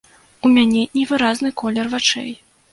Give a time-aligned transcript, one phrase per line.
[0.47, 2.31] У мяне невыразны колер вачэй.